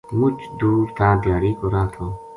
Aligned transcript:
مُچ 0.17 0.39
دُور 0.59 0.85
تھا 0.97 1.07
دھیاڑی 1.21 1.51
کو 1.59 1.65
راہ 1.73 1.87
تھو 1.93 2.05